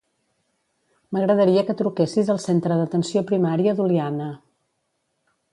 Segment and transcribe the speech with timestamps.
[1.17, 4.35] M'agradaria que truquessis al centre d'atenció primària d'Oliana.